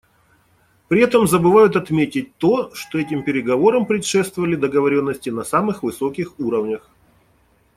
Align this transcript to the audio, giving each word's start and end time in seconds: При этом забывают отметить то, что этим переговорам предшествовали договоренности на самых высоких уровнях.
При 0.87 0.99
этом 1.03 1.27
забывают 1.27 1.75
отметить 1.75 2.35
то, 2.37 2.73
что 2.73 2.97
этим 2.97 3.21
переговорам 3.23 3.85
предшествовали 3.85 4.55
договоренности 4.55 5.29
на 5.29 5.43
самых 5.43 5.83
высоких 5.83 6.39
уровнях. 6.39 6.89